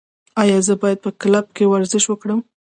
ایا 0.41 0.59
زه 0.67 0.73
باید 0.81 0.99
په 1.05 1.09
کلب 1.21 1.45
کې 1.55 1.65
ورزش 1.71 2.03
وکړم؟ 2.07 2.39